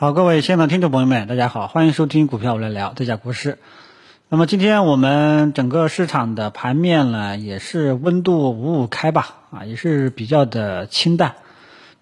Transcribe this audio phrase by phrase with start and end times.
[0.00, 3.58] 好，各位亲爱的听众朋友们，大家好，欢迎收听股票我来聊，这家股市。
[4.30, 11.34] 那么今天我们整个市场的盘面呢，也是温度五五开吧，啊，也是比较的清淡。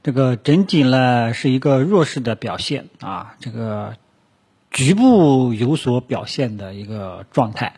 [0.05, 3.95] 这个整体呢是一个弱势的表现啊，这个
[4.71, 7.73] 局部有所表现的一个状态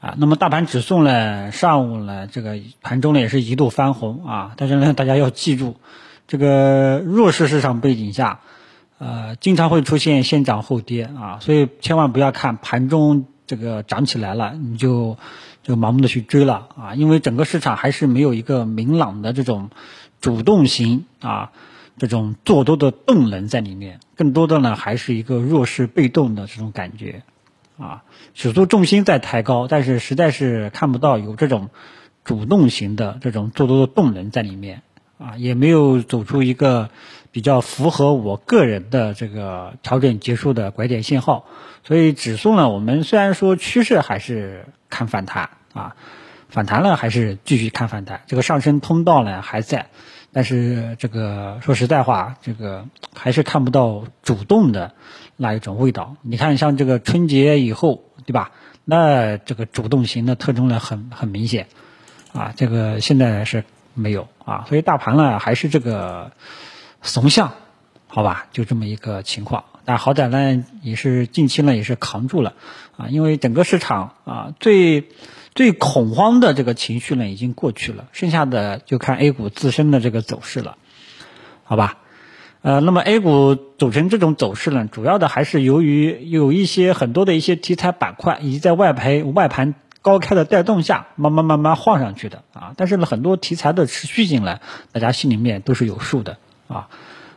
[0.00, 0.16] 啊。
[0.18, 5.76] 那么大盘指数呢，上午呢这个盘中呢也是一度翻红啊，但是呢大家要记住，
[6.26, 8.40] 这个弱势市场背景下。
[9.02, 15.18] 呃，经常会出现先涨后跌啊，所以千万不要看盘中这个涨起来了，你就
[15.64, 19.70] 就盲目的去追了啊，因为整个市场还是没有一个明朗的这种
[20.20, 21.50] 主动型啊，
[21.98, 27.24] 这种做多的动能在里面，更多的呢还是一个弱势被动的这种感觉
[27.78, 31.70] 啊，指数重心在抬高，但是实在是看不到有这种
[32.22, 34.82] 主动型的这种做多的动能在里面。
[35.22, 36.90] 啊，也没有走出一个。
[37.34, 41.46] 比较符合我个人的这个调整结束的拐点信号，
[41.82, 45.96] 所以指数呢，我们虽然说趋势还是看反弹啊，
[46.50, 49.86] 反弹了还是继续看反弹，这个上升通道呢还在，
[50.30, 54.92] 但是这个说实在话，这个还是看不到主动的
[55.38, 56.16] 那一种味道。
[56.20, 58.52] 你看，像这个春节以后，对吧？
[58.84, 61.68] 那这个主动型的特征呢很很明显
[62.34, 63.64] 啊，这个现在是
[63.94, 66.32] 没有啊，所以大盘呢还是这个。
[67.04, 67.54] 怂象，
[68.06, 69.64] 好吧，就这么一个情况。
[69.84, 72.54] 但好歹呢，也是近期呢也是扛住了
[72.96, 75.08] 啊，因为整个市场啊最
[75.52, 80.76] 最恐慌的这个情绪呢已经过去了，剩下的就看 A 股自身的这个走势了，
[81.64, 81.98] 好吧？
[82.60, 92.74] 呃，那么 A 股走成这种走势呢，主要的还是由于有一些很多的一些题材板块以及在外盘外盘高开的带动下，慢慢慢慢晃上去的啊。
[92.76, 94.60] 但是呢，很多题材的持续性呢，
[94.92, 96.36] 大家心里面都是有数的。
[96.68, 96.88] 啊，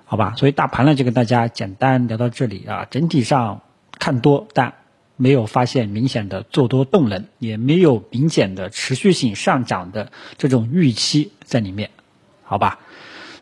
[0.05, 2.87] 好吧，所以大盘呢就跟大家简单聊到这里啊。
[2.89, 3.61] 整体上
[3.99, 4.73] 看多，但
[5.17, 11.89] 没有发现明显的做多动能，也没有明显的持续性上涨的这种预期在里面，
[12.43, 12.79] 好吧。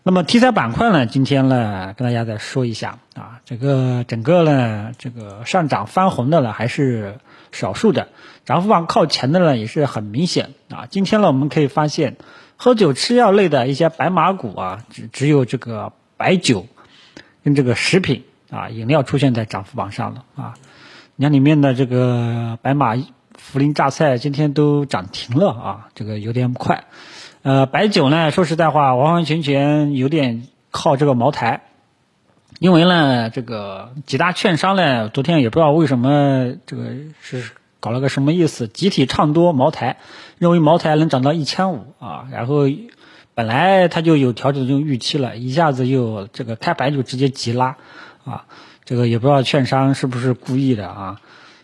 [0.03, 7.20] 那么题材板块呢，今天呢跟大家再说一下啊，这个整个呢这个上涨翻红的呢还是
[7.52, 8.09] 少数的，
[8.46, 10.86] 涨幅榜靠前的呢也是很明显啊。
[10.90, 12.16] 今天呢我们可以发现。
[12.56, 16.68] 喝酒吃药类的一些白马股啊，只只有这个白酒
[17.44, 20.54] 跟这个食品啊饮料出现在涨幅榜上了啊。
[21.18, 23.04] 你看里面的这个白马涪
[23.56, 26.86] 陵榨菜今天都涨停了啊，这个有点快。
[27.42, 31.64] 呃，白酒呢，说实在话，完完全全有点靠这个茅台，
[32.59, 36.84] 因为呢，这个几大券商呢，昨天也不知道为什么这个
[37.22, 37.52] 是。
[37.80, 38.69] 搞了个什么意思？
[38.69, 39.97] 集体唱多茅台，
[40.38, 42.59] 认为茅台能涨到一千五啊，然后
[43.34, 47.75] 本来它就有调整这种预期了，一下子又这个开盘就直接急拉
[48.24, 48.46] 啊，
[48.86, 51.22] 这个也不知道券商是不是故意的啊，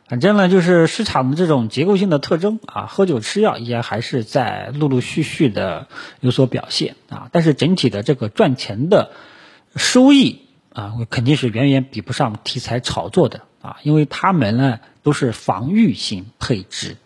[0.09, 5.87] 反正呢就是市场的这种结构性的特征啊，喝酒吃药也还是在陆陆续续的
[6.19, 9.11] 有所表现啊，但是整体的这个赚钱的
[9.77, 10.41] 收益
[10.73, 14.79] 啊，我肯定是远远比不上题材炒作的啊，因为他们呢。
[15.01, 16.97] 都是防御型配置，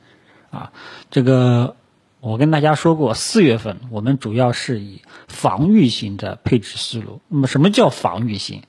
[0.49, 0.73] 啊，
[1.11, 1.75] 这个
[2.19, 7.21] 我跟大家说过，四月份我们主要是以防御型的配置思路。
[7.27, 8.63] 那么什么叫防御型？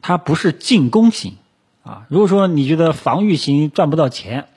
[0.00, 1.36] 它不是进攻型，
[1.84, 4.48] 啊，如果说你觉得防御型赚不到钱，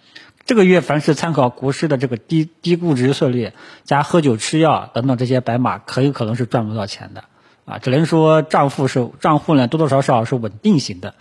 [0.46, 7.26] 这个月凡是参考国师的这个低低估值策略加喝酒吃药等等这些白马，很有可能是赚不到钱的，
[7.68, 11.14] 啊，只能说账户是账户呢多多少少是稳定型的。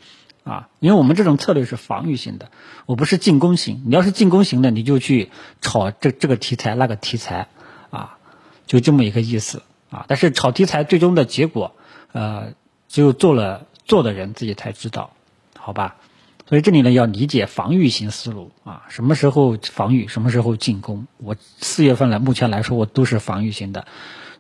[0.45, 2.53] 啊，因为我们这种策略是防御型的，
[2.87, 3.83] 我不是进攻型。
[3.85, 7.49] 你要是进攻型的，你就去炒这这个题材那个题材，
[7.91, 8.19] 啊，
[8.65, 10.05] 就这么一个意思啊。
[10.07, 11.75] 但是炒题材最终的结果，
[12.13, 12.53] 呃，
[12.87, 15.11] 只有做了做的人自己才知道，
[15.59, 15.97] 好吧？
[16.49, 21.09] 所以这里呢要理解防御型思路啊，什么时候防御，什么时候进攻。
[21.17, 23.89] 我四月份来，目前来说我都是防御型的。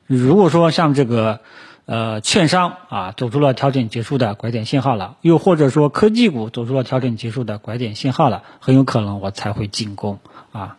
[0.07, 1.41] 如果说像这个。
[1.87, 10.19] 呃，券商啊走出了调整结束的拐点信号了，又或者说科技股走出了调整结束的拐点信号了，很有可能我才会进攻
[10.51, 10.79] 啊。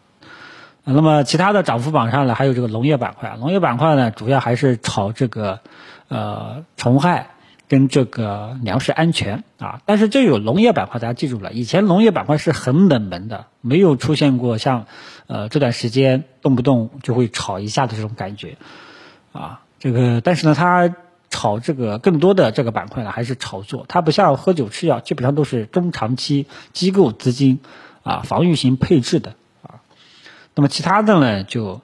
[0.83, 5.61] 那么其他的涨幅榜上呢，还有这个农业板块，农业板块呢主要还是炒这个
[6.09, 7.29] 呃虫害
[7.69, 9.79] 跟这个粮食安全啊。
[9.85, 14.87] 但是这有农业板块，大家记住了，以前农业板块是很冷门的，没有出现过像
[15.27, 18.57] 呃这段时间动不动就会炒一下的这种感觉
[19.31, 19.61] 啊。
[19.79, 20.95] 这个，但是呢，它
[21.29, 23.85] 炒这个更多的这个板块呢，还是炒作。
[23.87, 27.59] 它不像喝酒吃药，基本上都是中长期机构资金
[28.03, 29.81] 啊防御型配置的啊。
[30.55, 31.81] 那么其他的呢，就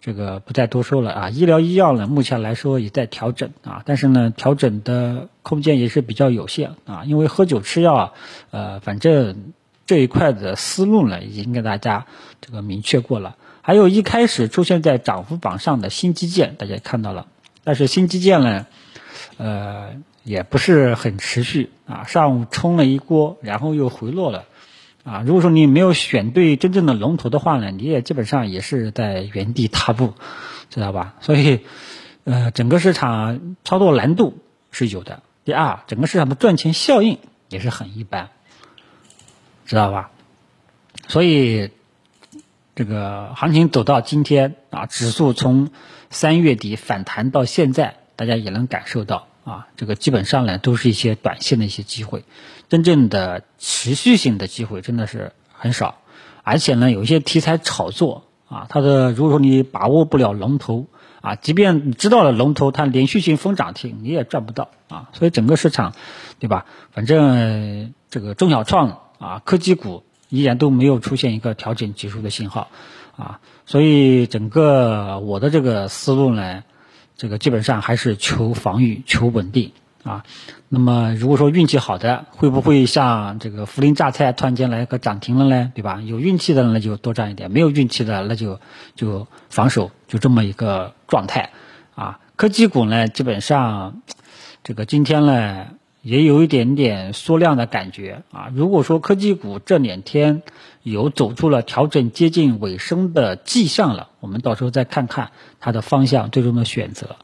[0.00, 1.30] 这个不再多说了啊。
[1.30, 7.04] 医疗医药呢，目前来说也在调整啊，但是呢，调整的空间也是比较有限啊。
[7.04, 8.12] 因为喝酒吃药啊，
[8.50, 9.52] 呃，反正
[9.86, 12.06] 这一块的思路呢，已经跟大家
[12.40, 13.36] 这个明确过了。
[13.60, 17.26] 还有一开始出现在涨幅榜上的新基建，大家看到了，
[17.64, 18.66] 但是新基建呢，
[19.38, 22.04] 呃，也不是很持续啊。
[22.04, 24.44] 上午冲了一波，然后又回落了。
[25.02, 30.14] 啊，如果说你没有选对真正的龙头的话呢，你也基本上也是在原地踏步，
[30.70, 31.16] 知道吧？
[31.20, 31.60] 所以，
[32.24, 34.38] 呃，整个市场操作难度
[34.70, 35.22] 是有的。
[35.44, 37.18] 第二，整个市场的赚钱效应
[37.50, 38.30] 也是很一般，
[39.66, 40.10] 知道吧？
[41.06, 41.70] 所以，
[42.74, 45.70] 这个行情走到今天啊，指数从
[46.10, 49.28] 三月底反弹到现在，大家也能感受到。
[49.44, 52.24] 啊，这个基本上呢都是一些短线的一些机会，
[52.70, 55.98] 真正的持续性的机会真的是很少，
[56.42, 60.86] 而且呢有一些题材炒作啊，它的如果说你把握不了龙头
[61.20, 65.92] 啊，即便你知道了龙头它连续性封涨停，你也赚不到啊，所以整个市场，
[66.38, 66.64] 对吧？
[66.92, 70.04] 反正这个中小创啊科技股
[70.34, 72.68] 依然都没有出现一个调整结束的信号
[73.16, 76.64] 啊，所以整个我的这个思路呢。
[77.16, 79.70] 这个基本上还是求防御、求稳定
[80.02, 80.24] 啊。
[80.68, 85.70] 那么如果说运气好的，会不会像这个涪陵榨菜突然间来个涨停了呢？
[85.76, 86.00] 对吧？
[86.04, 88.58] 有运气的那就多赚一点，没有运气的那就
[88.96, 91.50] 就防守，就这么一个状态
[91.94, 92.18] 啊。
[92.34, 94.02] 科技股呢，基本上
[94.64, 95.66] 这个今天呢。
[96.04, 98.52] 也有一点点缩量的感觉啊。
[98.54, 100.42] 如果说科技股这两天
[100.82, 107.16] 有走出了调整接近尾声的迹象了，我们到时候再看看它的方向最终的选择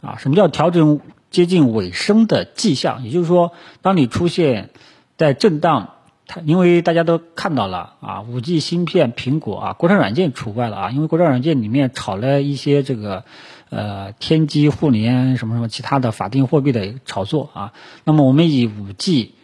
[0.00, 0.16] 啊。
[0.18, 1.00] 什么叫调整
[1.30, 3.02] 接近尾声的迹象？
[3.04, 3.52] 也就是说，
[3.82, 4.70] 当你出现
[5.16, 5.94] 在震荡，
[6.28, 13.24] 它因为大家都看到了啊，五 G 芯片，苹果啊，国产软件除外了啊，因为国产软件里面炒了一些这个。
[13.70, 17.72] 呃，天机互联什么什么其他的法定货币的炒作啊，
[18.04, 19.34] 那么我们以五 G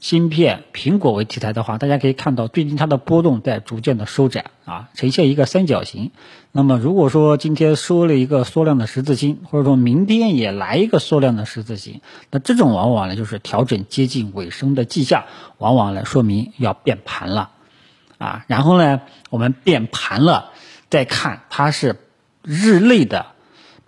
[0.00, 6.10] 芯片、苹果为题材的话，大家可以看到最近它的波动在逐渐的收窄啊，呈现一个三角形。
[6.50, 12.00] 那么如果说今天收了一个缩量的十字星，或者说明天也来一个缩量的十字星，
[12.32, 15.26] 那这种往往呢就是调整接近尾声的迹象，
[15.58, 17.50] 往往呢说明要变盘了
[18.18, 18.44] 啊。
[18.48, 20.50] 然后呢，我们变盘了，
[20.90, 21.94] 再看它是
[22.42, 23.26] 日内的。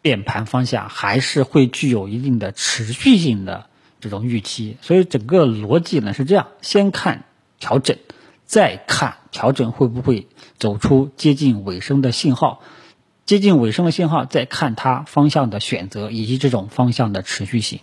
[0.04, 3.70] 变盘方向还是会具有一定的持续性的
[4.00, 7.24] 这种预期，所以整个逻辑呢是这样：先看
[7.58, 7.96] 调整，
[8.44, 10.26] 再看调整会不会
[10.58, 12.60] 走出接近尾声的信号，
[13.24, 17.80] 接近尾声的信号，再看它方向的选择以及这种方向的持续性，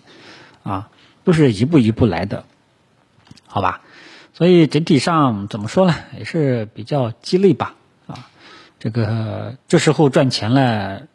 [0.62, 0.91] 啊，
[1.24, 2.45] 都是一步一步来的，
[3.47, 3.81] 好吧？
[4.35, 7.74] 所以整体上怎么说呢，也是比较激励吧，
[8.06, 8.29] 啊，
[8.77, 11.07] 这个这时候赚钱了。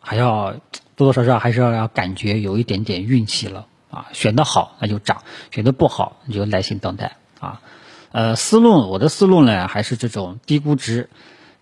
[0.00, 0.54] 还要
[0.96, 7.60] 多多少少还是要要感觉有一点点运气了啊，选的好那就涨，选的不好你就耐心等待啊。
[8.10, 11.10] 呃，思路我的思路呢还是这种低估值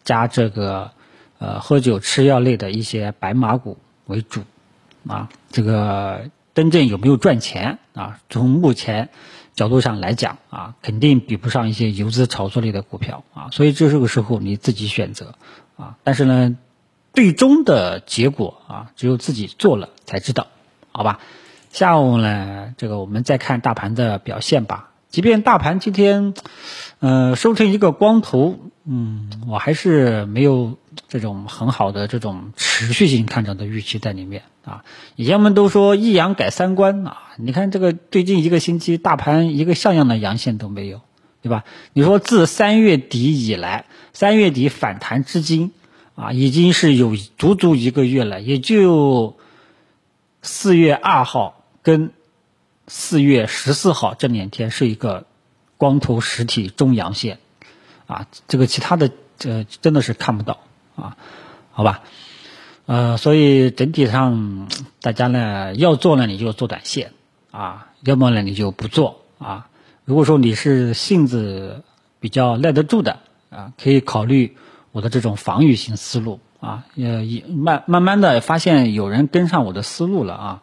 [0.04, 0.92] 加这个
[1.38, 3.76] 呃喝酒吃药类的一些白马股
[4.06, 4.42] 为主
[5.06, 5.28] 啊。
[5.50, 8.20] 这个真正有没有赚钱啊？
[8.30, 9.08] 从目前
[9.54, 13.48] 角度上来讲啊，肯定比不上一些游资炒作类的股票啊。
[13.50, 15.34] 所以这个时候你自己选择
[15.76, 15.96] 啊。
[16.04, 16.56] 但是呢。
[17.12, 20.46] 最终的结果啊，只有自己做了才知道，
[20.92, 21.20] 好吧？
[21.70, 24.90] 下午呢，这个我们再看大盘的表现吧。
[25.08, 26.34] 即便大盘今天，
[27.00, 30.76] 呃，收成一个光头，嗯，我还是没有
[31.08, 34.84] 这种很好的这种持续性看涨的预期在里面啊。
[35.16, 41.00] 以前我们都说一阳改三观啊，你看这个最近一个星期，大盘一个像样的阳线都没有，
[41.42, 41.64] 对吧？
[41.94, 45.72] 你说自三月底以来，三月底反弹至今。
[46.18, 49.36] 啊，已经是有足足一个月了，也就
[50.42, 52.10] 四月二号跟
[52.88, 55.26] 四月十四号这两天是一个
[55.76, 57.38] 光头实体中阳线，
[58.08, 60.58] 啊，这个其他的这真的是看不到
[60.96, 61.16] 啊，
[61.70, 62.02] 好吧，
[62.86, 64.68] 呃，所以整体上
[65.00, 67.12] 大家呢要做呢你就做短线
[67.52, 69.68] 啊，要么呢你就不做啊。
[70.04, 71.84] 如果说你是性子
[72.18, 73.20] 比较耐得住的
[73.50, 74.56] 啊，可以考虑。
[74.90, 80.62] 我的这种防御型思路啊，也慢慢慢的发现有人跟上我的思路了啊，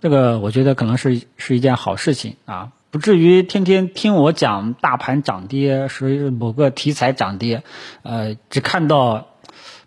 [0.00, 7.62] 这个我觉得可能是是一件好事情啊，不至于天天听我讲大盘涨跌是某个题材涨跌，
[8.02, 9.28] 呃，只看到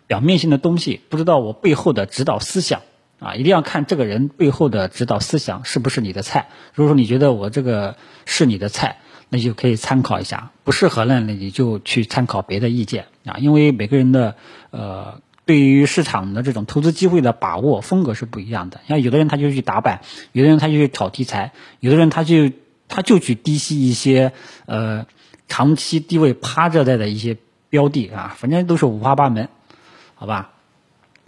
[0.06, 2.80] 表面性的东西，不知道我背后的指导思想
[3.18, 6.48] 啊，一定要看这个人背后的指导思想是不是你的菜。
[6.74, 8.98] 如果说你觉得我这个是你的菜。
[9.28, 14.36] 那就可以参考一下，不适合呢，那你就去参考别的意见啊，因为每个人的
[14.70, 18.80] 呃对于市场的这种投资机会的把握风格是不一样的。
[18.88, 20.00] 像有的人他就去打板，
[20.32, 22.50] 有的人他就去炒题材，有的人他就
[22.88, 24.32] 他就去低吸一些
[24.66, 25.06] 呃
[25.48, 27.36] 长期低位趴着在的一些
[27.68, 29.48] 标的啊，反正都是五花八门，
[30.14, 30.52] 好吧？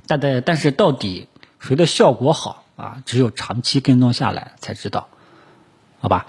[0.07, 1.27] 但但但是到底
[1.59, 3.03] 谁的效果好啊？
[3.05, 5.09] 只有长期跟踪下来才知道，
[5.99, 6.27] 好吧？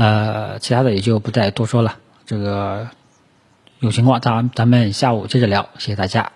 [0.00, 1.98] 呃，其他的也就不再多说了。
[2.24, 2.88] 这个
[3.80, 6.32] 有情况咱咱们下午接着聊，谢谢大家。